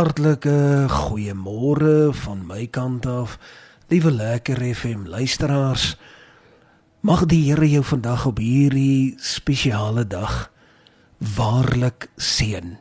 Hartlike 0.00 0.88
goeiemôre 0.88 2.08
van 2.22 2.38
my 2.48 2.62
kant 2.72 3.04
af. 3.04 3.34
Liewe 3.92 4.08
lekker 4.10 4.56
FM 4.74 5.02
luisteraars. 5.12 5.98
Mag 7.04 7.26
die 7.28 7.42
Here 7.50 7.68
jou 7.68 7.82
vandag 7.84 8.24
op 8.30 8.38
hierdie 8.40 9.12
spesiale 9.20 10.06
dag 10.08 10.48
waarlik 11.36 12.08
seën. 12.16 12.78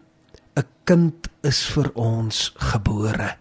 'n 0.56 0.68
Kind 0.88 1.28
is 1.44 1.60
vir 1.68 1.92
ons 1.94 2.54
gebore. 2.56 3.36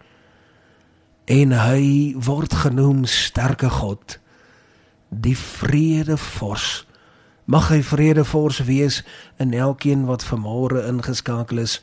En 1.27 1.53
hy 1.53 2.15
word 2.19 2.55
genoem 2.55 3.05
sterke 3.05 3.71
God, 3.71 4.19
die 5.09 5.37
vredevors. 5.39 6.83
Mag 7.45 7.69
hy 7.69 7.83
vredevors 7.83 8.59
wees 8.59 9.05
in 9.39 9.55
elkeen 9.55 10.05
wat 10.11 10.27
vanmôre 10.27 10.83
ingeskakel 10.89 11.59
is 11.59 11.79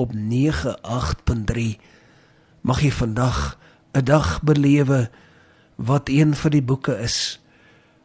op 0.00 0.12
98.3 0.16 1.76
mag 2.60 2.80
jy 2.80 2.92
vandag 2.92 3.58
'n 3.92 4.04
dag 4.04 4.42
belewe 4.42 5.10
wat 5.76 6.08
een 6.08 6.34
vir 6.34 6.50
die 6.50 6.62
boeke 6.62 6.94
is. 6.98 7.40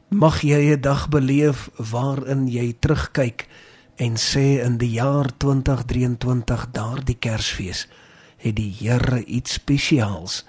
Mag 0.10 0.42
jy 0.42 0.76
'n 0.76 0.82
dag 0.82 1.08
beleef 1.10 1.70
waarin 1.76 2.48
jy 2.48 2.76
terugkyk 2.80 3.48
en 3.96 4.18
sê 4.18 4.60
in 4.64 4.78
die 4.78 4.92
jaar 4.92 5.32
2023 5.38 6.68
daardie 6.72 7.18
Kersfees 7.20 7.88
het 8.38 8.56
die 8.56 8.76
Here 8.80 9.24
iets 9.24 9.54
spesiaals 9.54 10.46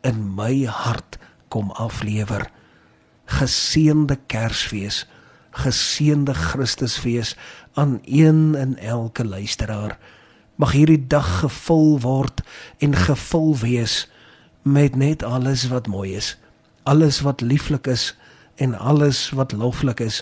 in 0.00 0.34
my 0.34 0.64
hart 0.64 1.18
kom 1.48 1.70
aflewer 1.70 2.50
geseënde 3.24 4.18
Kersfees 4.26 5.06
geseënde 5.50 6.34
Christusfees 6.34 7.36
aan 7.74 8.00
een 8.04 8.54
en 8.54 8.78
elke 8.78 9.24
luisteraar 9.24 9.98
mag 10.60 10.74
hierdie 10.76 11.00
dag 11.08 11.28
gevul 11.40 11.94
word 12.04 12.42
en 12.84 12.92
gevul 12.92 13.54
wees 13.62 14.04
met 14.62 14.96
net 14.96 15.22
alles 15.24 15.64
wat 15.72 15.88
mooi 15.88 16.12
is, 16.18 16.34
alles 16.84 17.22
wat 17.24 17.40
lieflik 17.40 17.88
is 17.88 18.12
en 18.60 18.76
alles 18.76 19.30
wat 19.32 19.56
loflik 19.56 20.02
is. 20.04 20.20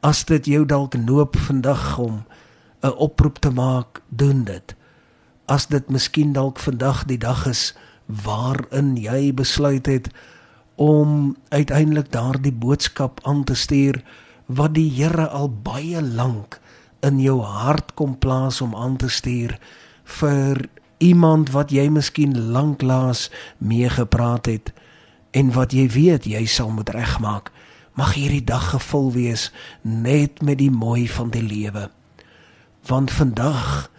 As 0.00 0.24
dit 0.24 0.48
jou 0.48 0.64
dalk 0.64 0.96
noop 0.96 1.36
vandag 1.36 1.98
om 1.98 2.24
'n 2.80 2.96
oproep 2.96 3.36
te 3.44 3.50
maak, 3.50 4.00
doen 4.08 4.44
dit. 4.44 4.74
As 5.46 5.66
dit 5.66 5.90
miskien 5.90 6.32
dalk 6.32 6.58
vandag 6.58 7.04
die 7.04 7.18
dag 7.18 7.46
is 7.46 7.74
waarin 8.06 8.96
jy 8.96 9.34
besluit 9.34 9.86
het 9.86 10.08
om 10.74 11.36
uiteindelik 11.48 12.12
daardie 12.12 12.52
boodskap 12.52 13.20
aan 13.22 13.44
te 13.44 13.54
stuur 13.54 14.02
wat 14.46 14.74
die 14.74 14.90
Here 14.90 15.28
al 15.28 15.50
baie 15.50 16.02
lank 16.02 16.60
in 17.06 17.20
jou 17.20 17.40
hart 17.42 17.94
kom 17.94 18.18
plaas 18.18 18.60
om 18.60 18.74
aan 18.74 18.96
te 18.96 19.08
stuur 19.08 19.56
vir 20.20 20.68
iemand 21.00 21.50
wat 21.54 21.72
jy 21.72 21.88
miskien 21.88 22.34
lanklaas 22.52 23.28
mee 23.58 23.88
gepraat 23.88 24.46
het 24.50 24.72
en 25.30 25.52
wat 25.54 25.72
jy 25.72 25.86
weet 25.88 26.26
jy 26.28 26.44
sal 26.46 26.70
moet 26.74 26.90
regmaak. 26.92 27.50
Mag 27.96 28.14
hierdie 28.14 28.44
dag 28.44 28.70
gevul 28.74 29.10
wees 29.14 29.48
net 29.82 30.42
met 30.42 30.58
die 30.58 30.70
mooi 30.70 31.08
van 31.08 31.30
die 31.30 31.44
lewe. 31.44 31.88
Want 32.86 33.10
vandag 33.10 33.90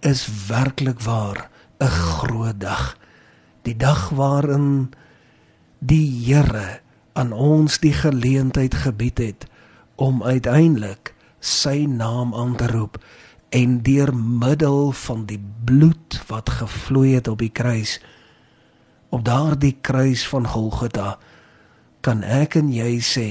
is 0.00 0.26
werklik 0.48 1.00
waar 1.00 1.50
'n 1.80 1.90
groot 1.90 2.60
dag. 2.60 2.96
Die 3.62 3.76
dag 3.76 4.08
waarin 4.08 4.90
die 5.78 6.24
Here 6.24 6.80
aan 7.12 7.32
ons 7.32 7.78
die 7.78 7.92
geleentheid 7.92 8.74
gebied 8.74 9.18
het 9.18 9.46
om 9.96 10.22
uiteindelik 10.22 11.15
sy 11.40 11.86
naam 11.86 12.34
aan 12.34 12.56
te 12.56 12.66
roep 12.66 12.98
en 13.48 13.82
deur 13.82 14.14
middel 14.16 14.92
van 14.92 15.26
die 15.26 15.40
bloed 15.64 16.20
wat 16.26 16.50
gevloei 16.50 17.14
het 17.14 17.28
op 17.28 17.38
die 17.38 17.52
kruis 17.52 18.00
op 19.08 19.24
daardie 19.24 19.76
kruis 19.80 20.26
van 20.28 20.46
Golgotha 20.46 21.16
kan 22.00 22.22
ek 22.22 22.58
en 22.60 22.70
jy 22.74 22.98
sê 23.02 23.28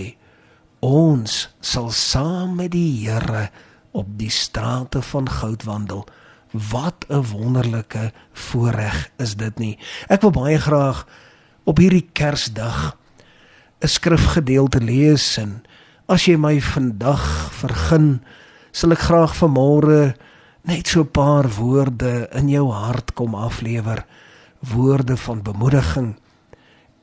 ons 0.86 1.36
sal 1.64 1.90
saam 1.96 2.56
met 2.60 2.74
die 2.76 3.06
Here 3.06 3.50
op 3.96 4.08
die 4.20 4.32
strate 4.34 5.00
van 5.02 5.30
goud 5.32 5.64
wandel. 5.64 6.04
Wat 6.52 7.06
'n 7.10 7.24
wonderlike 7.32 8.12
voorreg 8.34 9.10
is 9.18 9.36
dit 9.36 9.60
nie. 9.60 9.80
Ek 10.08 10.22
wil 10.22 10.32
baie 10.32 10.60
graag 10.60 11.08
op 11.64 11.78
hierdie 11.78 12.10
kersdag 12.14 12.98
'n 13.82 13.88
skrifgedeelte 13.88 14.82
lees 14.82 15.38
en 15.38 15.64
As 16.06 16.28
jy 16.30 16.36
my 16.38 16.60
vandag 16.62 17.22
vergun, 17.58 18.20
sal 18.70 18.94
ek 18.94 19.08
graag 19.08 19.32
vanmôre 19.40 20.14
net 20.70 20.86
so 20.86 21.02
'n 21.02 21.10
paar 21.10 21.50
woorde 21.50 22.30
in 22.30 22.46
jou 22.48 22.70
hart 22.70 23.16
kom 23.18 23.34
aflewer, 23.34 24.06
woorde 24.62 25.18
van 25.18 25.42
bemoediging 25.42 26.14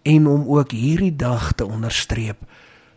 en 0.07 0.27
om 0.27 0.47
ook 0.47 0.71
hierdie 0.71 1.17
dag 1.17 1.53
te 1.53 1.67
onderstreep. 1.67 2.47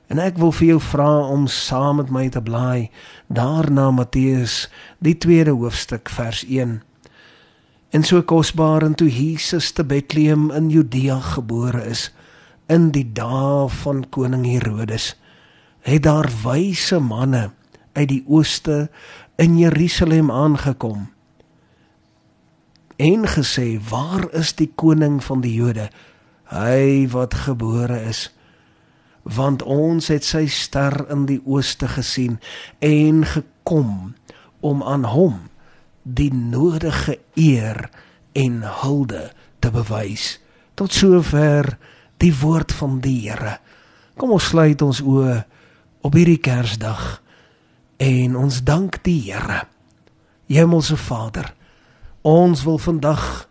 En 0.08 0.20
ek 0.20 0.38
wil 0.38 0.52
vir 0.52 0.68
jou 0.68 0.80
vra 0.80 1.26
om 1.26 1.48
saam 1.48 1.98
met 1.98 2.10
my 2.10 2.30
te 2.30 2.42
blaai 2.42 2.90
daarna 3.28 3.90
Matteus 3.92 4.70
die 5.00 5.18
tweede 5.18 5.58
hoofstuk 5.58 6.10
vers 6.10 6.46
1. 6.46 6.84
En 7.90 8.04
so 8.04 8.22
kosbaar 8.22 8.84
en 8.84 8.94
toe 8.94 9.10
Jesus 9.10 9.72
te 9.72 9.84
Bethlehem 9.84 10.52
in 10.52 10.70
Judea 10.70 11.20
gebore 11.20 11.82
is 11.82 12.14
in 12.70 12.92
die 12.92 13.12
dae 13.14 13.70
van 13.70 14.06
koning 14.10 14.46
Herodes 14.46 15.16
het 15.86 16.04
daar 16.04 16.30
wyse 16.44 17.00
manne 17.00 17.50
uit 17.94 18.10
die 18.10 18.24
ooste 18.28 18.90
in 19.38 19.58
Jerusalem 19.58 20.32
aangekom 20.32 21.06
en 22.96 23.28
gesê 23.28 23.80
waar 23.90 24.30
is 24.32 24.54
die 24.56 24.72
koning 24.76 25.24
van 25.24 25.42
die 25.44 25.54
Jode? 25.54 25.90
Hy 26.48 27.08
wat 27.12 27.34
gebore 27.46 28.00
is. 28.08 28.30
Want 29.24 29.64
ons 29.64 30.08
het 30.08 30.24
sy 30.24 30.46
ster 30.48 31.06
in 31.12 31.26
die 31.28 31.42
ooste 31.44 31.90
gesien 31.92 32.40
en 32.80 33.26
gekom 33.26 34.14
om 34.62 34.84
aan 34.84 35.08
hom 35.10 35.50
die 36.04 36.32
nodige 36.34 37.18
eer 37.34 37.90
en 38.38 38.62
hulde 38.84 39.32
te 39.60 39.72
bewys. 39.74 40.38
Tot 40.78 40.94
sover 40.94 41.78
die 42.22 42.32
woord 42.40 42.72
van 42.72 43.00
die 43.02 43.26
Here. 43.26 43.58
Kom 44.16 44.32
ons 44.32 44.52
sluit 44.54 44.82
ons 44.86 45.02
oë 45.02 45.42
op 46.06 46.14
hierdie 46.14 46.38
Kersdag 46.38 47.24
en 47.98 48.36
ons 48.38 48.60
dank 48.62 49.00
die 49.08 49.18
Here. 49.26 49.64
Hemelse 50.46 50.98
Vader, 51.02 51.48
ons 52.22 52.62
wil 52.68 52.78
vandag 52.78 53.48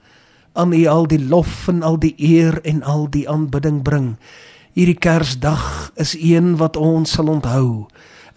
aan 0.55 0.75
U 0.77 0.85
al 0.87 1.09
die 1.11 1.19
lof 1.19 1.67
en 1.73 1.83
al 1.83 1.99
die 1.99 2.15
eer 2.15 2.61
en 2.63 2.85
al 2.87 3.09
die 3.11 3.25
aanbidding 3.31 3.81
bring. 3.83 4.13
Hierdie 4.79 4.99
Kersdag 5.03 5.91
is 5.99 6.15
een 6.15 6.55
wat 6.61 6.79
ons 6.79 7.17
sal 7.19 7.33
onthou. 7.33 7.89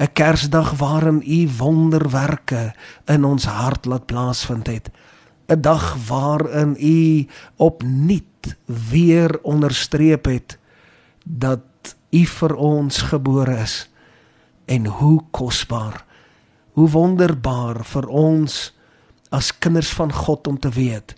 'n 0.02 0.10
Kersdag 0.14 0.74
waarin 0.82 1.22
U 1.22 1.50
wonderwerke 1.58 2.74
in 3.06 3.24
ons 3.26 3.46
hart 3.46 3.86
laat 3.86 4.06
plaasvind 4.06 4.68
het. 4.68 4.90
'n 5.50 5.62
Dag 5.62 5.94
waarin 6.08 6.74
U 6.80 7.28
opnuut 7.58 8.58
weer 8.66 9.40
onderstreep 9.44 10.26
het 10.26 10.58
dat 11.24 11.96
U 12.10 12.26
vir 12.26 12.56
ons 12.56 13.02
gebore 13.02 13.62
is 13.62 13.90
en 14.68 14.90
hoe 15.00 15.22
kosbaar 15.32 16.04
hoe 16.78 16.90
wonderbaar 16.94 17.82
vir 17.94 18.08
ons 18.08 18.60
as 19.34 19.50
kinders 19.60 19.90
van 19.98 20.14
God 20.14 20.48
om 20.48 20.60
te 20.60 20.70
weet 20.76 21.16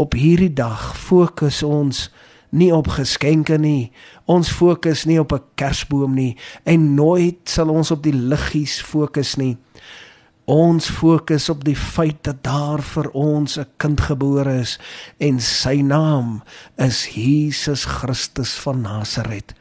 op 0.00 0.14
hierdie 0.18 0.52
dag 0.52 0.92
fokus 0.98 1.62
ons 1.66 2.08
nie 2.52 2.68
op 2.74 2.90
geskenke 2.92 3.56
nie 3.60 3.92
ons 4.30 4.50
fokus 4.52 5.06
nie 5.08 5.18
op 5.20 5.32
'n 5.32 5.42
kersboom 5.56 6.14
nie 6.14 6.36
en 6.64 6.94
nooit 6.94 7.48
sal 7.48 7.68
ons 7.70 7.90
op 7.90 8.02
die 8.02 8.14
liggies 8.14 8.80
fokus 8.80 9.36
nie. 9.36 9.56
Ons 10.44 10.90
fokus 10.90 11.48
op 11.48 11.64
die 11.64 11.76
feit 11.76 12.24
dat 12.26 12.42
daar 12.42 12.82
vir 12.82 13.10
ons 13.14 13.58
'n 13.58 13.66
kind 13.76 14.00
gebore 14.00 14.60
is 14.60 14.78
en 15.18 15.40
sy 15.40 15.80
naam 15.80 16.42
is 16.76 17.06
Jesus 17.14 17.84
Christus 17.84 18.58
van 18.58 18.80
Nasaret 18.80 19.54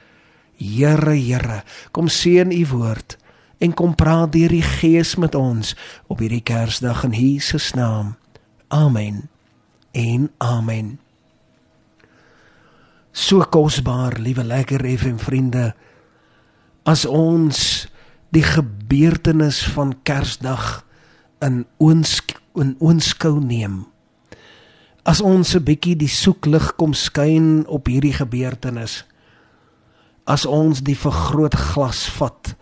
Here, 0.62 1.16
Here, 1.18 1.64
kom 1.92 2.08
seën 2.08 2.54
u 2.54 2.62
woord 2.70 3.18
en 3.62 3.74
kom 3.78 3.96
praat 3.98 4.32
deur 4.34 4.54
die 4.54 4.66
Gees 4.66 5.16
met 5.22 5.36
ons 5.38 5.76
op 6.10 6.22
hierdie 6.22 6.42
Kersdag 6.46 7.04
in 7.10 7.14
Jesus 7.18 7.74
naam. 7.78 8.16
Amen. 8.74 9.28
En 9.92 10.30
amen. 10.38 11.00
So 13.12 13.44
kosbaar, 13.44 14.18
liewe 14.22 14.44
lekker 14.48 14.86
FM 14.86 15.20
vriende, 15.22 15.74
as 16.88 17.04
ons 17.06 17.88
die 18.32 18.46
gebeurtenis 18.46 19.60
van 19.76 19.98
Kersdag 20.08 20.86
in 21.44 21.66
oonskou 21.78 22.40
in 22.60 22.76
oonskou 22.80 23.40
neem. 23.40 23.86
As 25.04 25.22
ons 25.22 25.56
'n 25.56 25.64
bietjie 25.64 25.96
die 25.96 26.12
soeklig 26.12 26.76
kom 26.76 26.94
skyn 26.94 27.66
op 27.68 27.88
hierdie 27.88 28.14
gebeurtenis, 28.14 29.06
as 30.32 30.46
ons 30.48 30.80
die 30.88 30.96
vergrootglas 30.96 32.06
vat 32.16 32.54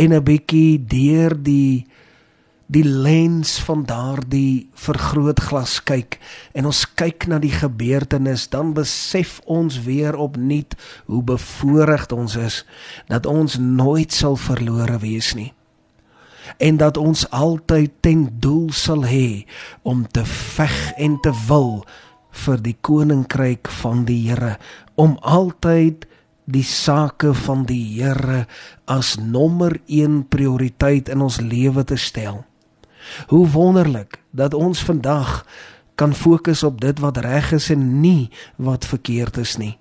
en 0.00 0.14
'n 0.16 0.24
bietjie 0.24 0.80
deur 0.80 1.36
die 1.36 1.84
die 2.70 2.84
lens 2.86 3.58
van 3.66 3.82
daardie 3.84 4.70
vergrootglas 4.78 5.80
kyk 5.82 6.20
en 6.54 6.66
ons 6.70 6.84
kyk 6.94 7.26
na 7.26 7.38
die 7.42 7.52
gebeurtenis 7.52 8.46
dan 8.48 8.72
besef 8.74 9.40
ons 9.44 9.80
weer 9.84 10.16
opnuut 10.16 10.76
hoe 11.06 11.22
bevoordeeld 11.22 12.12
ons 12.12 12.36
is 12.36 12.64
dat 13.08 13.26
ons 13.26 13.58
nooit 13.58 14.12
sal 14.12 14.36
verlore 14.36 14.98
wees 15.02 15.34
nie 15.34 15.52
en 16.58 16.76
dat 16.76 16.96
ons 16.96 17.26
altyd 17.30 17.90
ten 18.00 18.28
doel 18.38 18.70
sal 18.70 19.02
hê 19.04 19.46
om 19.82 20.06
te 20.06 20.24
veg 20.24 20.78
en 20.96 21.18
te 21.20 21.34
wil 21.48 21.82
vir 22.46 22.62
die 22.62 22.76
koninkryk 22.80 23.68
van 23.82 24.04
die 24.06 24.22
Here 24.28 24.56
om 24.94 25.18
altyd 25.20 26.06
die 26.52 26.66
sake 26.66 27.34
van 27.46 27.64
die 27.68 27.82
Here 27.96 28.46
as 28.90 29.16
nommer 29.18 29.78
1 29.86 30.28
prioriteit 30.28 31.08
in 31.08 31.22
ons 31.24 31.40
lewe 31.40 31.84
te 31.84 31.96
stel. 31.96 32.44
Hoe 33.30 33.46
wonderlik 33.48 34.20
dat 34.30 34.54
ons 34.54 34.82
vandag 34.84 35.44
kan 35.94 36.14
fokus 36.14 36.62
op 36.62 36.80
dit 36.80 36.98
wat 36.98 37.20
reg 37.20 37.52
is 37.52 37.70
en 37.70 38.00
nie 38.00 38.30
wat 38.56 38.86
verkeerd 38.88 39.36
is 39.36 39.56
nie. 39.60 39.76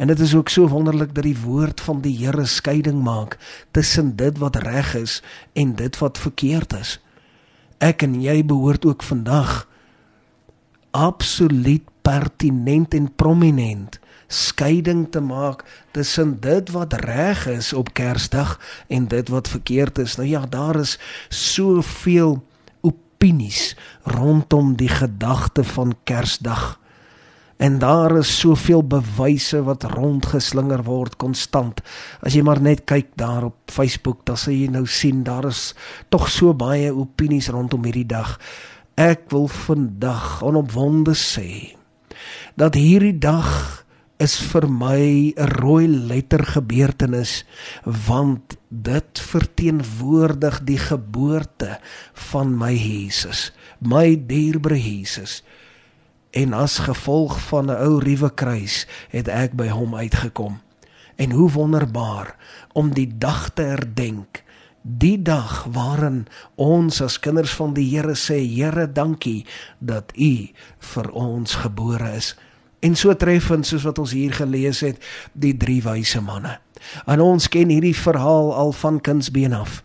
En 0.00 0.08
dit 0.08 0.20
is 0.20 0.34
ook 0.34 0.48
so 0.48 0.68
wonderlik 0.68 1.14
dat 1.14 1.24
die 1.24 1.36
woord 1.36 1.80
van 1.80 2.00
die 2.00 2.16
Here 2.16 2.46
skeiding 2.46 3.02
maak 3.04 3.36
tussen 3.70 4.16
dit 4.16 4.38
wat 4.38 4.56
reg 4.56 4.94
is 4.96 5.22
en 5.52 5.74
dit 5.76 5.98
wat 5.98 6.18
verkeerd 6.18 6.72
is. 6.72 6.96
Ek 7.78 8.02
en 8.02 8.16
jy 8.22 8.40
behoort 8.44 8.84
ook 8.88 9.02
vandag 9.04 9.68
absoluut 10.90 11.84
pertinent 12.02 12.94
en 12.94 13.12
prominent 13.14 13.99
skeiding 14.30 15.08
te 15.10 15.20
maak 15.20 15.64
tussen 15.90 16.36
dit 16.40 16.70
wat 16.70 16.94
reg 17.02 17.46
is 17.50 17.72
op 17.74 17.92
Kersdag 17.98 18.56
en 18.88 19.08
dit 19.10 19.28
wat 19.28 19.50
verkeerd 19.50 19.98
is. 19.98 20.16
Nou 20.16 20.28
ja, 20.28 20.46
daar 20.46 20.78
is 20.78 20.98
soveel 21.28 22.38
opinies 22.80 23.74
rondom 24.02 24.76
die 24.78 24.88
gedagte 24.88 25.64
van 25.64 25.96
Kersdag. 26.04 26.78
En 27.60 27.78
daar 27.78 28.16
is 28.16 28.30
soveel 28.38 28.86
bewyse 28.86 29.62
wat 29.62 29.82
rondgeslinger 29.84 30.80
word 30.86 31.18
konstant. 31.20 31.82
As 32.24 32.32
jy 32.32 32.40
maar 32.46 32.62
net 32.62 32.86
kyk 32.88 33.10
daar 33.20 33.50
op 33.50 33.58
Facebook, 33.68 34.22
dan 34.24 34.38
sal 34.40 34.56
jy 34.56 34.70
nou 34.72 34.86
sien 34.88 35.20
daar 35.26 35.50
is 35.50 35.74
tog 36.08 36.30
so 36.32 36.54
baie 36.56 36.88
opinies 36.94 37.50
rondom 37.52 37.84
hierdie 37.84 38.08
dag. 38.08 38.38
Ek 38.96 39.28
wil 39.34 39.50
vandag 39.52 40.40
onopwonde 40.46 41.12
sê 41.18 41.76
dat 42.56 42.74
hierdie 42.76 43.18
dag 43.18 43.84
is 44.20 44.36
vir 44.52 44.68
my 44.68 45.32
'n 45.36 45.48
rooi 45.60 45.88
letter 45.88 46.44
gebeurtenis 46.44 47.44
want 48.06 48.56
dit 48.68 49.20
verteenwoordig 49.20 50.60
die 50.64 50.78
geboorte 50.78 51.80
van 52.30 52.58
my 52.58 52.72
Jesus, 52.72 53.52
my 53.80 54.20
dierbare 54.26 54.78
Jesus 54.78 55.42
en 56.30 56.52
as 56.52 56.78
gevolg 56.78 57.40
van 57.48 57.66
'n 57.66 57.80
ou 57.86 57.98
ruwe 57.98 58.30
kruis 58.34 58.86
het 59.08 59.28
ek 59.28 59.52
by 59.52 59.68
hom 59.68 59.94
uitgekom. 59.94 60.60
En 61.16 61.30
hoe 61.30 61.50
wonderbaar 61.50 62.36
om 62.72 62.94
die 62.94 63.18
dag 63.18 63.50
te 63.50 63.62
herdenk, 63.62 64.44
die 64.82 65.22
dag 65.22 65.66
waarin 65.72 66.26
ons 66.54 67.00
as 67.00 67.20
kinders 67.20 67.52
van 67.52 67.74
die 67.74 67.96
Here 67.96 68.14
sê, 68.14 68.38
Here, 68.56 68.92
dankie 68.92 69.46
dat 69.78 70.12
U 70.16 70.48
vir 70.78 71.10
ons 71.10 71.54
gebore 71.54 72.16
is. 72.16 72.36
En 72.80 72.96
so 72.96 73.16
treffend 73.16 73.66
soos 73.66 73.84
wat 73.84 73.98
ons 73.98 74.14
hier 74.16 74.32
gelees 74.32 74.80
het, 74.80 74.98
die 75.32 75.56
drie 75.56 75.82
wyse 75.84 76.20
manne. 76.24 76.56
En 77.06 77.20
ons 77.20 77.48
ken 77.48 77.68
hierdie 77.68 77.96
verhaal 77.96 78.54
al 78.56 78.72
van 78.72 79.00
kindsbeen 79.00 79.52
af. 79.52 79.82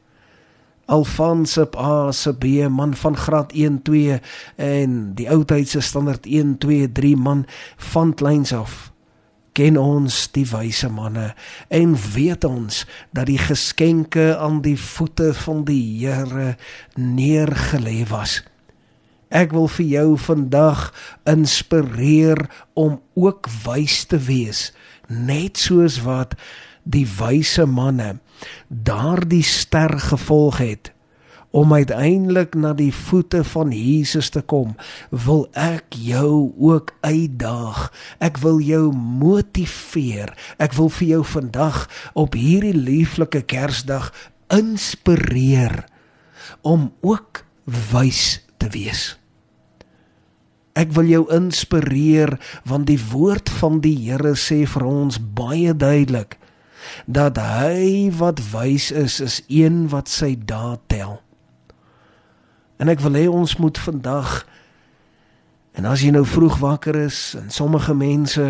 Alfons 0.86 1.57
op 1.57 1.75
A 1.81 2.12
se 2.12 2.33
B 2.33 2.69
man 2.69 2.94
van 2.95 3.18
graad 3.18 3.51
1 3.51 3.81
2 3.81 4.19
en 4.56 5.13
die 5.18 5.30
oudheidse 5.30 5.81
standaard 5.81 6.25
1 6.25 6.57
2 6.57 6.92
3 6.92 7.15
man 7.18 7.45
van 7.77 8.13
kleins 8.13 8.53
af 8.53 8.94
ken 9.56 9.77
ons 9.80 10.25
die 10.36 10.44
wyse 10.50 10.89
manne 10.91 11.30
en 11.74 11.95
weet 12.13 12.44
ons 12.48 12.83
dat 13.15 13.30
die 13.30 13.39
geskenke 13.39 14.33
aan 14.36 14.59
die 14.65 14.75
voete 14.80 15.31
van 15.45 15.63
die 15.68 15.83
Here 16.06 16.56
neergelê 17.00 18.03
was. 18.09 18.41
Ek 19.36 19.52
wil 19.52 19.68
vir 19.68 19.88
jou 19.92 20.10
vandag 20.24 20.88
inspireer 21.28 22.46
om 22.74 23.02
ook 23.20 23.50
wys 23.66 24.06
te 24.08 24.20
wees, 24.30 24.70
net 25.12 25.60
soos 25.60 26.00
wat 26.06 26.38
die 26.88 27.06
wyse 27.18 27.66
manne 27.68 28.16
daardie 28.70 29.44
ster 29.44 29.98
gevolg 30.00 30.62
het 30.64 30.92
om 31.56 31.72
uiteindelik 31.74 32.56
na 32.60 32.74
die 32.76 32.92
voete 32.94 33.44
van 33.48 33.72
Jesus 33.72 34.30
te 34.30 34.42
kom, 34.44 34.74
wil 35.10 35.46
ek 35.56 35.96
jou 35.96 36.52
ook 36.60 36.92
uitdaag. 37.00 37.86
Ek 38.20 38.42
wil 38.44 38.60
jou 38.60 38.92
motiveer. 38.92 40.36
Ek 40.60 40.76
wil 40.76 40.92
vir 40.92 41.08
jou 41.14 41.24
vandag 41.32 41.86
op 42.12 42.36
hierdie 42.36 42.76
lieflike 42.76 43.46
Kersdag 43.48 44.12
inspireer 44.52 45.86
om 46.60 46.92
ook 47.00 47.46
wys 47.94 48.42
te 48.60 48.68
wees. 48.76 49.14
Ek 50.75 50.92
wil 50.95 51.07
jou 51.07 51.24
inspireer 51.31 52.36
want 52.68 52.89
die 52.89 53.00
woord 53.12 53.50
van 53.62 53.80
die 53.83 53.95
Here 54.07 54.36
sê 54.36 54.66
vir 54.68 54.83
ons 54.83 55.19
baie 55.19 55.72
duidelik 55.72 56.36
dat 57.07 57.39
hy 57.42 58.12
wat 58.13 58.42
wys 58.51 58.92
is 58.92 59.19
is 59.24 59.39
een 59.48 59.88
wat 59.94 60.12
sy 60.12 60.36
daad 60.36 60.83
tel. 60.92 61.22
En 62.77 62.92
ek 62.92 63.01
wil 63.06 63.16
hê 63.16 63.25
ons 63.31 63.56
moet 63.57 63.80
vandag 63.80 64.44
en 65.75 65.88
as 65.88 66.04
jy 66.04 66.12
nou 66.16 66.25
vroeg 66.27 66.60
wakker 66.60 67.00
is 67.06 67.33
en 67.39 67.50
sommige 67.51 67.95
mense 67.95 68.45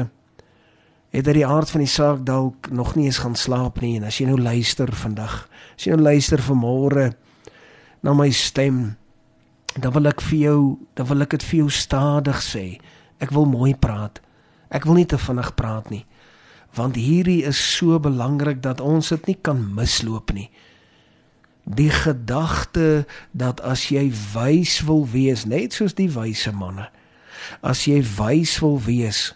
het 1.16 1.28
uit 1.30 1.38
die 1.38 1.48
aard 1.48 1.70
van 1.72 1.84
die 1.86 1.90
saak 1.90 2.26
dalk 2.26 2.70
nog 2.74 2.96
nie 2.96 3.06
eens 3.08 3.22
gaan 3.24 3.38
slaap 3.40 3.80
nie 3.82 3.96
en 4.00 4.10
as 4.10 4.18
jy 4.20 4.28
nou 4.28 4.38
luister 4.42 4.92
vandag, 4.92 5.46
as 5.78 5.86
jy 5.86 5.96
nou 5.96 6.04
luister 6.10 6.42
vanmôre 6.42 7.12
na 8.06 8.14
my 8.14 8.30
stem, 8.34 8.98
dan 9.76 9.92
wil 9.92 10.08
ek 10.08 10.22
vir 10.22 10.40
jou, 10.40 10.60
dan 10.96 11.08
wil 11.08 11.22
ek 11.26 11.36
dit 11.36 11.44
vir 11.44 11.58
jou 11.64 11.70
stadig 11.70 12.42
sê. 12.44 12.66
Ek 13.20 13.32
wil 13.36 13.48
mooi 13.48 13.74
praat. 13.76 14.22
Ek 14.72 14.88
wil 14.88 15.00
nie 15.00 15.08
te 15.08 15.20
vinnig 15.20 15.54
praat 15.56 15.92
nie 15.92 16.06
want 16.76 16.98
hierdie 17.00 17.44
is 17.48 17.60
so 17.78 18.00
belangrik 18.00 18.62
dat 18.64 18.84
ons 18.84 19.10
dit 19.14 19.32
nie 19.32 19.38
kan 19.42 19.62
misloop 19.76 20.34
nie. 20.36 20.50
Die 21.66 21.90
gedagte 21.90 23.06
dat 23.32 23.64
as 23.66 23.88
jy 23.90 24.10
wys 24.36 24.82
wil 24.86 25.06
wees, 25.10 25.48
net 25.50 25.74
soos 25.74 25.96
die 25.98 26.12
wyse 26.14 26.52
manne, 26.54 26.90
as 27.66 27.86
jy 27.90 28.02
wys 28.20 28.60
wil 28.62 28.78
wees, 28.86 29.32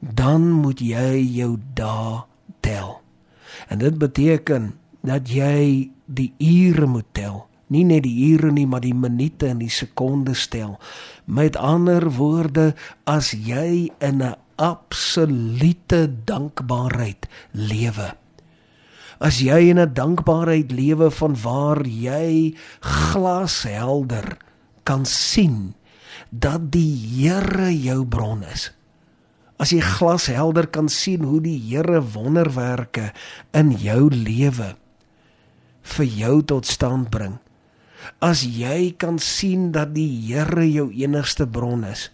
dan 0.00 0.48
moet 0.64 0.80
jy 0.82 1.20
jou 1.36 1.54
dae 1.76 2.24
tel. 2.64 2.98
En 3.70 3.80
dit 3.84 4.00
beteken 4.00 4.72
dat 5.04 5.28
jy 5.30 5.92
die 6.08 6.32
ure 6.40 6.88
moet 6.90 7.08
tel. 7.16 7.44
Nie 7.72 7.84
net 7.84 8.04
die 8.04 8.32
ure 8.32 8.52
nie, 8.52 8.66
maar 8.66 8.84
die 8.84 8.94
minute 8.94 9.48
en 9.48 9.58
die 9.58 9.72
sekondes 9.72 10.48
tel. 10.52 10.78
Met 11.24 11.56
ander 11.56 12.10
woorde, 12.18 12.74
as 13.04 13.32
jy 13.32 13.90
in 14.00 14.22
'n 14.22 14.36
absolute 14.56 16.06
dankbaarheid 16.24 17.26
lewe. 17.52 18.14
As 19.18 19.40
jy 19.40 19.70
in 19.70 19.78
'n 19.78 19.94
dankbaarheid 19.94 20.70
lewe 20.70 21.10
van 21.10 21.36
waar 21.42 21.86
jy 21.86 22.54
glashelder 22.80 24.36
kan 24.82 25.04
sien 25.04 25.74
dat 26.30 26.72
die 26.72 26.94
Here 26.94 27.70
jou 27.70 28.04
bron 28.06 28.42
is. 28.42 28.72
As 29.56 29.70
jy 29.70 29.80
glashelder 29.80 30.66
kan 30.66 30.88
sien 30.88 31.22
hoe 31.22 31.40
die 31.40 31.58
Here 31.58 32.02
wonderwerke 32.02 33.12
in 33.52 33.70
jou 33.78 34.10
lewe 34.10 34.74
vir 35.82 36.04
jou 36.04 36.42
tot 36.42 36.66
stand 36.66 37.10
bring. 37.10 37.38
As 38.18 38.44
jy 38.44 38.94
kan 38.96 39.18
sien 39.18 39.72
dat 39.72 39.94
die 39.94 40.08
Here 40.26 40.66
jou 40.70 40.90
enigste 40.92 41.46
bron 41.46 41.84
is 41.84 42.10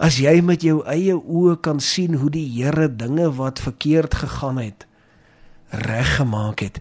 As 0.00 0.16
jy 0.22 0.40
met 0.40 0.62
jou 0.64 0.80
eie 0.88 1.14
oë 1.16 1.58
kan 1.64 1.80
sien 1.80 2.16
hoe 2.20 2.30
die 2.32 2.46
Here 2.48 2.88
dinge 2.88 3.28
wat 3.36 3.60
verkeerd 3.60 4.14
gegaan 4.22 4.60
het 4.62 4.86
reggemaak 5.72 6.60
het. 6.60 6.80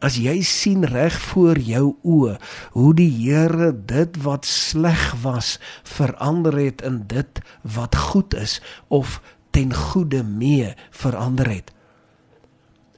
As 0.00 0.16
jy 0.16 0.40
sien 0.46 0.86
reg 0.86 1.16
voor 1.32 1.58
jou 1.58 1.96
oë 2.06 2.36
hoe 2.76 2.92
die 2.96 3.10
Here 3.10 3.72
dit 3.74 4.16
wat 4.24 4.46
sleg 4.48 5.10
was 5.22 5.58
verander 5.84 6.56
het 6.56 6.82
in 6.86 7.02
dit 7.10 7.42
wat 7.62 7.96
goed 7.96 8.34
is 8.34 8.60
of 8.88 9.20
ten 9.50 9.74
goeie 9.74 10.22
mee 10.22 10.74
verander 10.90 11.50
het. 11.50 11.74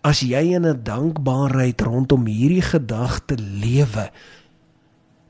As 0.03 0.21
jy 0.21 0.55
in 0.55 0.67
'n 0.67 0.83
dankbaarheid 0.83 1.81
rondom 1.81 2.27
hierdie 2.27 2.63
gedagte 2.63 3.37
lewe, 3.39 4.11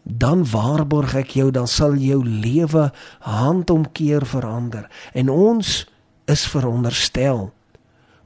dan 0.02 0.44
waarborg 0.50 1.14
ek 1.14 1.30
jou 1.30 1.50
dan 1.50 1.68
sal 1.68 1.94
jou 1.94 2.24
lewe 2.24 2.92
handomkeer 3.20 4.26
verander 4.26 4.90
en 5.14 5.28
ons 5.28 5.86
is 6.26 6.46
veronderstel 6.46 7.52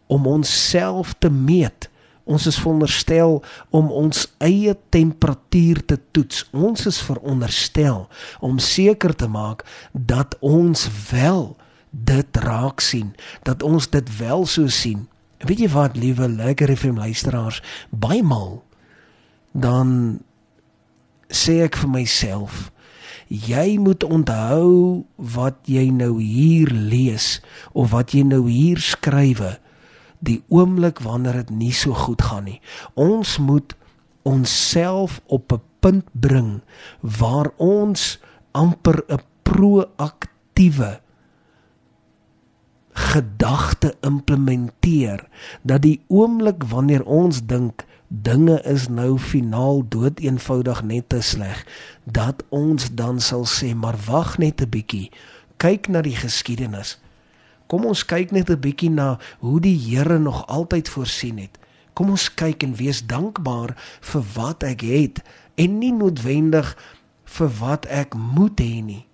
om 0.07 0.27
onsself 0.27 1.15
te 1.19 1.31
meet 1.31 1.91
Ons 2.27 2.49
is 2.51 2.57
veronderstel 2.59 3.37
om 3.71 3.91
ons 3.95 4.25
eie 4.43 4.73
temperatuur 4.91 5.85
te 5.87 5.99
toets. 6.11 6.43
Ons 6.51 6.89
is 6.91 6.99
veronderstel 7.07 8.09
om 8.43 8.59
seker 8.59 9.15
te 9.15 9.29
maak 9.31 9.63
dat 9.93 10.35
ons 10.43 10.89
wel 11.13 11.55
dit 11.91 12.41
raak 12.43 12.83
sien, 12.83 13.15
dat 13.47 13.63
ons 13.63 13.87
dit 13.95 14.11
wel 14.19 14.43
so 14.51 14.67
sien. 14.67 15.07
Weet 15.45 15.61
jy 15.61 15.69
wat, 15.69 15.97
liewe 15.97 16.29
lekker 16.29 16.73
FM 16.77 16.97
luisteraars, 16.97 17.61
baie 17.91 18.23
maal 18.23 18.63
dan 19.57 20.21
sê 21.33 21.63
ek 21.65 21.79
vir 21.81 21.91
myself, 21.91 22.71
jy 23.29 23.77
moet 23.83 24.05
onthou 24.05 25.05
wat 25.17 25.59
jy 25.69 25.89
nou 25.91 26.17
hier 26.21 26.71
lees 26.71 27.41
of 27.73 27.91
wat 27.95 28.15
jy 28.15 28.23
nou 28.29 28.45
hier 28.47 28.81
skrywe 28.81 29.57
die 30.25 30.39
oomblik 30.53 31.03
wanneer 31.05 31.43
dit 31.43 31.51
nie 31.51 31.73
so 31.75 31.97
goed 31.97 32.23
gaan 32.23 32.47
nie. 32.49 32.61
Ons 32.95 33.37
moet 33.43 33.75
onsself 34.27 35.21
op 35.27 35.53
'n 35.53 35.63
punt 35.81 36.07
bring 36.13 36.63
waar 37.01 37.51
ons 37.57 38.19
amper 38.53 39.05
'n 39.09 39.21
proaktiewe 39.43 41.01
gedagte 42.97 43.95
implementeer 44.01 45.29
dat 45.63 45.83
die 45.83 46.01
oomblik 46.09 46.65
wanneer 46.65 47.05
ons 47.05 47.43
dink 47.45 47.85
dinge 48.09 48.57
is 48.63 48.89
nou 48.89 49.19
finaal 49.19 49.83
dood 49.89 50.21
eenvoudig 50.25 50.83
net 50.83 51.09
te 51.13 51.21
sleg 51.21 51.67
dat 52.05 52.45
ons 52.49 52.89
dan 52.97 53.21
sal 53.21 53.45
sê 53.45 53.75
maar 53.75 53.99
wag 54.07 54.39
net 54.39 54.63
'n 54.63 54.69
bietjie 54.69 55.11
kyk 55.57 55.89
na 55.89 56.01
die 56.01 56.17
geskiedenis. 56.17 56.97
Kom 57.67 57.85
ons 57.85 58.05
kyk 58.05 58.33
net 58.33 58.51
'n 58.51 58.61
bietjie 58.61 58.91
na 58.91 59.19
hoe 59.39 59.61
die 59.61 59.79
Here 59.79 60.19
nog 60.19 60.47
altyd 60.47 60.89
voorsien 60.89 61.39
het. 61.39 61.59
Kom 61.93 62.11
ons 62.11 62.35
kyk 62.35 62.63
en 62.63 62.75
wees 62.75 63.07
dankbaar 63.07 63.77
vir 64.01 64.23
wat 64.35 64.63
ek 64.63 64.81
het 64.81 65.23
en 65.55 65.79
nie 65.79 65.93
noodwendig 65.93 66.77
vir 67.25 67.49
wat 67.59 67.87
ek 67.87 68.15
moet 68.15 68.61
hê 68.61 68.83
nie 68.83 69.07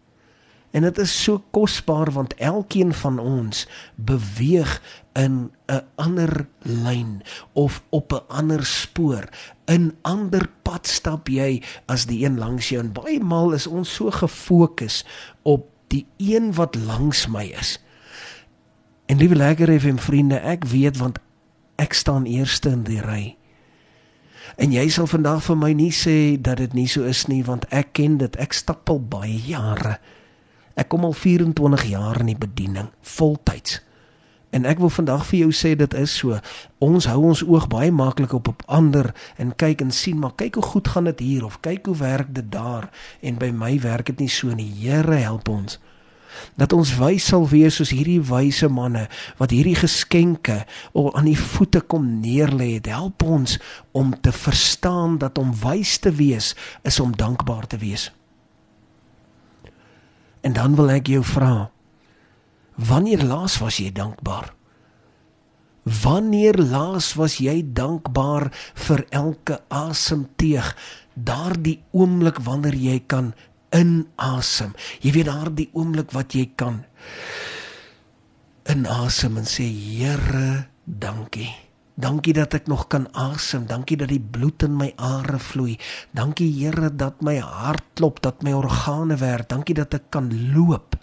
En 0.72 0.82
dit 0.82 0.98
is 0.98 1.12
so 1.22 1.42
kosbaar 1.50 2.10
want 2.12 2.34
elkeen 2.34 2.94
van 2.94 3.18
ons 3.18 3.68
beweeg 3.94 4.82
in 5.12 5.52
'n 5.66 5.84
ander 5.94 6.46
lyn 6.62 7.22
of 7.52 7.82
op 7.88 8.12
'n 8.12 8.24
ander 8.28 8.64
spoor. 8.64 9.28
In 9.64 9.96
ander 10.02 10.48
pad 10.62 10.86
stap 10.86 11.28
jy 11.28 11.62
as 11.86 12.06
die 12.06 12.24
een 12.24 12.38
langs 12.38 12.68
jou 12.68 12.82
en 12.82 12.92
baie 12.92 13.20
maal 13.20 13.52
is 13.52 13.66
ons 13.66 13.94
so 13.94 14.10
gefokus 14.10 15.04
op 15.42 15.68
die 15.86 16.06
een 16.16 16.54
wat 16.54 16.74
langs 16.74 17.26
my 17.26 17.44
is. 17.44 17.80
En 19.06 19.16
liewe 19.16 19.34
lekker 19.34 19.80
FM 19.80 19.96
vriende, 19.96 20.36
ek 20.36 20.64
weet 20.64 20.96
want 20.96 21.18
ek 21.76 21.92
staan 21.92 22.24
eerste 22.24 22.68
in 22.68 22.82
die 22.82 23.00
ry. 23.00 23.36
En 24.56 24.72
jy 24.72 24.88
sal 24.88 25.06
vandag 25.06 25.42
vir 25.42 25.56
my 25.56 25.72
nie 25.72 25.92
sê 25.92 26.40
dat 26.40 26.56
dit 26.56 26.72
nie 26.72 26.88
so 26.88 27.02
is 27.02 27.26
nie 27.26 27.44
want 27.44 27.64
ek 27.68 27.92
ken 27.92 28.16
dit. 28.16 28.36
Ek 28.36 28.52
stap 28.52 28.90
al 28.90 29.00
baie 29.00 29.40
jare 29.46 29.98
Ek 30.74 30.88
kom 30.88 31.04
al 31.04 31.12
24 31.12 31.84
jaar 31.90 32.20
in 32.20 32.32
die 32.32 32.38
bediening, 32.38 32.88
voltyds. 33.00 33.80
En 34.52 34.66
ek 34.68 34.82
wil 34.84 34.92
vandag 34.92 35.24
vir 35.30 35.38
jou 35.46 35.52
sê 35.56 35.72
dit 35.80 35.94
is 35.96 36.12
so. 36.12 36.36
Ons 36.84 37.06
hou 37.08 37.22
ons 37.30 37.40
oog 37.46 37.70
baie 37.72 37.92
maklik 37.92 38.34
op 38.36 38.50
op 38.52 38.64
ander 38.68 39.14
en 39.40 39.54
kyk 39.56 39.80
en 39.80 39.90
sien, 39.96 40.18
maar 40.20 40.34
kyk 40.36 40.58
hoe 40.60 40.66
goed 40.74 40.88
gaan 40.92 41.08
dit 41.08 41.24
hier 41.24 41.46
of 41.48 41.60
kyk 41.64 41.88
hoe 41.88 41.96
werk 41.96 42.34
dit 42.36 42.50
daar 42.52 42.90
en 43.20 43.40
by 43.40 43.48
my 43.48 43.78
werk 43.80 44.12
dit 44.12 44.26
nie 44.26 44.28
so 44.28 44.52
nie. 44.52 44.68
Here 44.82 45.16
help 45.24 45.48
ons 45.48 45.80
dat 46.56 46.72
ons 46.72 46.94
wys 46.96 47.26
sal 47.28 47.44
wees 47.48 47.76
soos 47.76 47.92
hierdie 47.92 48.20
wyse 48.24 48.68
manne 48.72 49.04
wat 49.40 49.52
hierdie 49.52 49.76
geskenke 49.76 50.62
aan 50.96 51.28
die 51.28 51.38
voete 51.38 51.82
kom 51.84 52.06
neerlê 52.22 52.74
het 52.78 52.88
help 52.92 53.22
ons 53.22 53.58
om 53.92 54.14
te 54.20 54.32
verstaan 54.32 55.18
dat 55.22 55.38
om 55.38 55.52
wys 55.60 55.98
te 55.98 56.12
wees 56.16 56.54
is 56.88 57.00
om 57.00 57.12
dankbaar 57.16 57.68
te 57.68 57.80
wees 57.82 58.10
En 60.42 60.52
dan 60.52 60.74
wil 60.78 60.90
ek 60.90 61.10
jou 61.12 61.22
vra, 61.24 61.70
wanneer 62.74 63.22
laas 63.22 63.58
was 63.62 63.78
jy 63.78 63.92
dankbaar? 63.94 64.50
Wanneer 65.82 66.58
laas 66.58 67.12
was 67.18 67.40
jy 67.42 67.60
dankbaar 67.74 68.50
vir 68.86 69.04
elke 69.10 69.58
asemteug, 69.70 70.70
daardie 71.14 71.80
oomblik 71.90 72.38
wanneer 72.46 72.78
jy 72.78 73.00
kan 73.06 73.32
inasem. 73.74 74.76
Jy 75.02 75.14
weet 75.18 75.30
daardie 75.30 75.70
oomblik 75.74 76.14
wat 76.14 76.36
jy 76.38 76.46
kan 76.58 76.84
inasem 78.70 79.40
en 79.40 79.48
sê 79.48 79.66
Here, 79.66 80.68
dankie. 80.86 81.50
Dankie 82.02 82.32
dat 82.34 82.54
ek 82.56 82.66
nog 82.66 82.88
kan 82.90 83.06
asem. 83.14 83.66
Dankie 83.70 83.96
dat 83.96 84.10
die 84.10 84.20
bloed 84.20 84.64
in 84.66 84.74
my 84.76 84.90
are 84.98 85.38
vloei. 85.38 85.76
Dankie 86.10 86.50
Here 86.50 86.90
dat 86.90 87.20
my 87.22 87.36
hart 87.38 87.84
klop, 87.94 88.18
dat 88.22 88.42
my 88.42 88.52
organe 88.58 89.16
werk. 89.20 89.48
Dankie 89.52 89.76
dat 89.78 89.94
ek 89.94 90.10
kan 90.10 90.32
loop. 90.54 90.96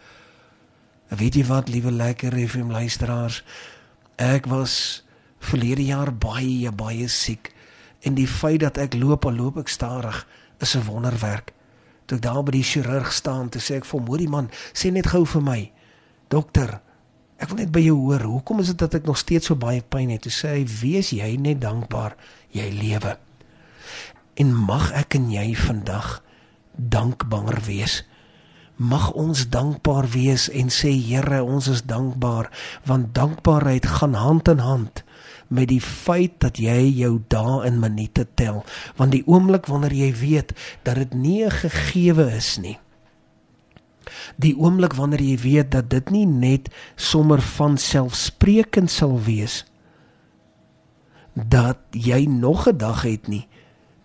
Weet 1.08 1.40
jy 1.40 1.46
wat, 1.48 1.72
liewe 1.72 1.92
lekker 1.92 2.36
FM 2.36 2.74
luisteraars? 2.76 3.44
Ek 4.20 4.50
was 4.52 5.06
verlede 5.40 5.86
jaar 5.88 6.12
baie 6.12 6.72
baie 6.76 7.08
siek 7.08 7.54
en 8.04 8.16
die 8.16 8.28
feit 8.28 8.60
dat 8.64 8.78
ek 8.80 8.98
loop, 9.00 9.26
al 9.28 9.40
loop 9.40 9.58
ek 9.60 9.72
stadig, 9.72 10.26
is 10.60 10.76
'n 10.76 10.84
wonderwerk. 10.88 11.54
Toe 12.06 12.18
ek 12.18 12.24
daar 12.24 12.44
by 12.44 12.52
die 12.52 12.64
chirurg 12.64 13.12
staan, 13.12 13.50
toe 13.50 13.62
sê 13.62 13.76
ek 13.76 13.86
vir 13.86 14.00
hom: 14.00 14.08
"Hoorie 14.08 14.30
man, 14.30 14.50
sê 14.74 14.92
net 14.92 15.08
gou 15.08 15.26
vir 15.26 15.42
my. 15.42 15.72
Dokter, 16.28 16.82
Ek 17.40 17.48
wil 17.54 17.62
net 17.62 17.72
by 17.72 17.80
jou 17.80 17.96
hoor, 17.96 18.26
hoekom 18.28 18.60
is 18.60 18.74
dit 18.74 18.82
dat 18.82 18.98
ek 18.98 19.06
nog 19.08 19.18
steeds 19.20 19.48
so 19.48 19.56
baie 19.56 19.80
pyn 19.80 20.12
het? 20.12 20.26
Toe 20.28 20.34
sê 20.36 20.50
hy: 20.58 20.64
"Wees 20.82 21.14
jy 21.16 21.38
net 21.40 21.62
dankbaar 21.64 22.18
jy 22.52 22.68
lewe." 22.76 23.16
En 24.36 24.52
mag 24.56 24.92
ek 24.92 25.16
en 25.16 25.32
jy 25.32 25.56
vandag 25.56 26.20
dankbaar 26.76 27.62
wees. 27.64 28.04
Mag 28.76 29.12
ons 29.12 29.48
dankbaar 29.52 30.08
wees 30.12 30.50
en 30.50 30.68
sê 30.72 30.92
Here, 30.92 31.44
ons 31.44 31.68
is 31.68 31.84
dankbaar 31.84 32.52
want 32.84 33.16
dankbaarheid 33.16 33.86
gaan 33.86 34.14
hand 34.14 34.48
in 34.48 34.60
hand 34.60 35.04
met 35.48 35.68
die 35.68 35.82
feit 35.82 36.40
dat 36.40 36.60
jy 36.62 36.92
jou 36.94 37.24
dae 37.28 37.66
in 37.66 37.80
minute 37.80 38.28
tel, 38.36 38.64
want 38.96 39.12
die 39.12 39.24
oomblik 39.26 39.66
wanneer 39.66 39.96
jy 39.96 40.12
weet 40.14 40.54
dat 40.84 40.96
dit 40.96 41.14
nie 41.14 41.44
'n 41.46 41.52
gegewe 41.52 42.36
is 42.36 42.58
nie 42.58 42.78
die 44.38 44.56
oomblik 44.58 44.94
wanneer 44.94 45.22
jy 45.22 45.38
weet 45.38 45.72
dat 45.72 45.90
dit 45.90 46.10
nie 46.10 46.26
net 46.26 46.70
sommer 46.96 47.42
van 47.42 47.78
selfsprekend 47.78 48.92
sal 48.92 49.20
wees 49.22 49.66
dat 51.34 51.80
jy 51.92 52.26
nog 52.26 52.68
'n 52.68 52.78
dag 52.78 53.04
het 53.04 53.28
nie 53.28 53.48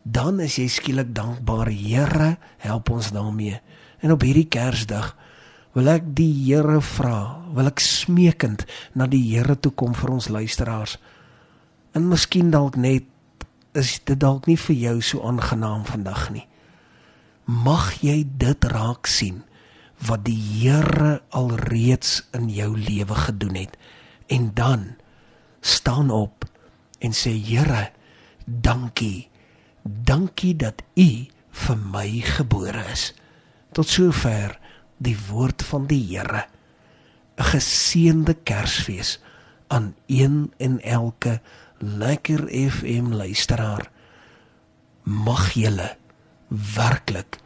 dan 0.05 0.41
is 0.45 0.59
jy 0.61 0.69
skielik 0.69 1.15
dankbaar. 1.17 1.73
Here 1.73 2.37
help 2.61 2.91
ons 2.93 3.11
daarmee. 3.11 3.61
En 4.05 4.13
op 4.13 4.21
hierdie 4.21 4.49
Kersdag 4.49 5.15
wil 5.75 5.89
ek 5.89 6.13
die 6.17 6.31
Here 6.45 6.79
vra 6.85 7.41
wil 7.57 7.71
ek 7.71 7.81
smeekend 7.81 8.67
na 8.93 9.09
die 9.09 9.23
Here 9.33 9.57
toe 9.57 9.73
kom 9.73 9.97
vir 9.97 10.13
ons 10.13 10.29
luisteraars. 10.29 10.99
En 11.97 12.11
miskien 12.11 12.53
dalk 12.53 12.77
net 12.77 13.09
is 13.75 13.97
dit 14.05 14.21
dalk 14.21 14.47
nie 14.47 14.59
vir 14.61 14.77
jou 14.77 14.99
so 15.03 15.25
aangenaam 15.27 15.89
vandag 15.89 16.29
nie. 16.37 16.45
Mag 17.49 17.97
jy 18.05 18.23
dit 18.29 18.71
raak 18.71 19.09
sien 19.09 19.43
wat 20.07 20.25
die 20.27 20.39
Here 20.39 21.23
alreeds 21.33 22.23
in 22.37 22.49
jou 22.53 22.75
lewe 22.79 23.15
gedoen 23.15 23.55
het. 23.55 23.77
En 24.27 24.51
dan 24.55 24.97
staan 25.61 26.11
op 26.11 26.45
en 26.99 27.13
sê 27.13 27.33
Here, 27.33 27.91
dankie. 28.45 29.29
Dankie 29.85 30.57
dat 30.57 30.83
U 30.97 31.09
vir 31.65 31.79
my 31.79 32.09
gebore 32.25 32.85
is. 32.93 33.13
Tot 33.73 33.89
sover 33.89 34.59
die 34.97 35.17
woord 35.29 35.63
van 35.63 35.87
die 35.87 36.03
Here. 36.13 36.47
'n 37.37 37.45
Geseënde 37.51 38.35
Kersfees 38.35 39.19
aan 39.67 39.95
een 40.07 40.53
en 40.57 40.81
elke 40.81 41.41
lekker 41.79 42.49
FM 42.49 43.13
luisteraar. 43.13 43.91
Mag 45.03 45.53
julle 45.53 45.97
werklik 46.49 47.44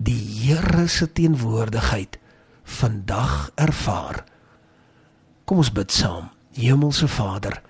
die 0.00 0.16
Here 0.16 0.88
se 0.88 1.12
teenwoordigheid 1.12 2.18
vandag 2.64 3.50
ervaar. 3.54 4.24
Kom 5.44 5.60
ons 5.60 5.72
bid 5.72 5.92
saam. 5.92 6.30
Hemelse 6.56 7.08
Vader, 7.08 7.60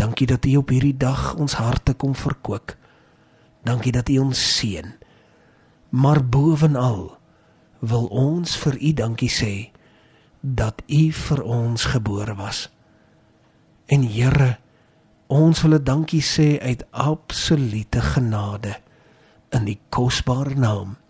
dankie 0.00 0.26
dat 0.26 0.46
U 0.46 0.56
op 0.62 0.70
hierdie 0.72 0.96
dag 0.96 1.34
ons 1.34 1.58
harte 1.58 1.92
kom 1.98 2.14
verkoop. 2.16 2.76
Dankie 3.66 3.92
dat 3.92 4.08
U 4.08 4.18
ons 4.22 4.38
seën. 4.56 4.94
Maar 5.90 6.22
bovenal 6.24 7.18
wil 7.80 8.06
ons 8.06 8.56
vir 8.62 8.78
U 8.78 8.94
dankie 9.02 9.30
sê 9.30 9.52
dat 10.40 10.80
U 10.86 11.02
vir 11.10 11.42
ons 11.42 11.84
gebore 11.90 12.38
was. 12.38 12.70
En 13.90 14.06
Here, 14.06 14.56
ons 15.26 15.62
wil 15.62 15.74
'n 15.74 15.84
dankie 15.84 16.22
sê 16.22 16.58
uit 16.62 16.86
absolute 16.90 18.00
genade 18.00 18.78
in 19.50 19.64
die 19.64 19.80
kosbare 19.90 20.54
naam 20.54 21.01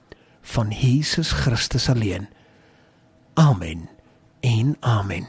van 0.52 0.71
Jesus 0.71 1.30
Christus 1.32 1.88
alleen. 1.88 2.28
Amen. 3.35 3.88
En 4.40 4.76
amen. 4.80 5.28